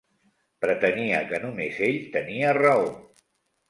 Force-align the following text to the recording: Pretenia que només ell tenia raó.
Pretenia 0.65 1.21
que 1.33 1.43
només 1.45 1.79
ell 1.91 2.03
tenia 2.19 2.59
raó. 2.63 2.93